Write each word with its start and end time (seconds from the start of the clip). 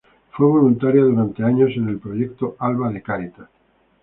Fue 0.31 0.47
voluntaria 0.47 1.03
durante 1.03 1.43
años 1.43 1.69
en 1.75 1.87
el 1.87 1.99
proyecto 1.99 2.55
Alba 2.57 2.89
de 2.89 3.03
Cáritas. 3.03 3.47